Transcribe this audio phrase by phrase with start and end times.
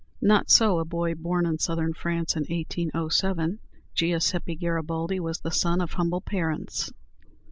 [0.23, 3.59] Not so a boy born in Southern France, in 1807.
[3.93, 6.91] Giuseppe Garibaldi was the son of humble parents.